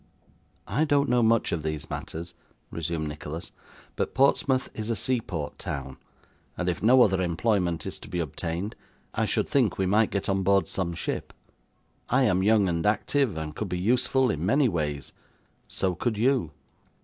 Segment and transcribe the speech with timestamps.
[0.65, 2.33] 'I don't know much of these matters,'
[2.71, 3.51] resumed Nicholas;
[3.95, 5.97] 'but Portsmouth is a seaport town,
[6.57, 8.75] and if no other employment is to be obtained,
[9.13, 11.33] I should think we might get on board some ship.
[12.09, 15.13] I am young and active, and could be useful in many ways.
[15.67, 16.49] So could you.